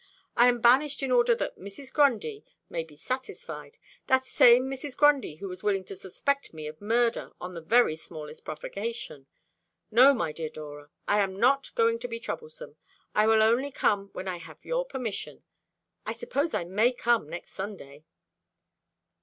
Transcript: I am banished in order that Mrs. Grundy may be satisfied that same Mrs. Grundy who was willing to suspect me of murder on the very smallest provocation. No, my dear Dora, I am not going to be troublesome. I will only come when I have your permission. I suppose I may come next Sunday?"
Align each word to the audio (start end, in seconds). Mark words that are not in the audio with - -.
I 0.35 0.47
am 0.47 0.61
banished 0.61 1.03
in 1.03 1.11
order 1.11 1.35
that 1.35 1.59
Mrs. 1.59 1.93
Grundy 1.93 2.43
may 2.71 2.83
be 2.83 2.95
satisfied 2.95 3.77
that 4.07 4.25
same 4.25 4.63
Mrs. 4.63 4.97
Grundy 4.97 5.35
who 5.35 5.47
was 5.47 5.61
willing 5.61 5.83
to 5.83 5.95
suspect 5.95 6.55
me 6.55 6.65
of 6.65 6.81
murder 6.81 7.33
on 7.39 7.53
the 7.53 7.61
very 7.61 7.95
smallest 7.95 8.43
provocation. 8.43 9.27
No, 9.91 10.11
my 10.15 10.31
dear 10.31 10.49
Dora, 10.49 10.89
I 11.07 11.19
am 11.21 11.39
not 11.39 11.69
going 11.75 11.99
to 11.99 12.07
be 12.07 12.19
troublesome. 12.19 12.77
I 13.13 13.27
will 13.27 13.43
only 13.43 13.69
come 13.71 14.09
when 14.13 14.27
I 14.27 14.37
have 14.37 14.65
your 14.65 14.85
permission. 14.85 15.43
I 16.03 16.13
suppose 16.13 16.55
I 16.55 16.63
may 16.63 16.93
come 16.93 17.29
next 17.29 17.51
Sunday?" 17.51 18.05